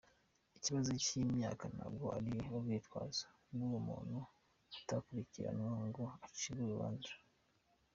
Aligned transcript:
Ikibazo 0.57 0.91
cy’imyaka 1.03 1.63
ntabwo 1.75 2.05
ari 2.17 2.29
urwitwazo 2.55 3.25
rw’uwo 3.53 3.79
muntu 3.87 4.19
atakurikiranwa 4.77 5.71
ngo 5.87 6.03
acirwe 6.25 6.61
urubanza. 6.65 7.13